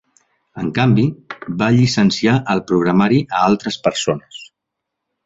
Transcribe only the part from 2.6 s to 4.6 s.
programari a altres persones.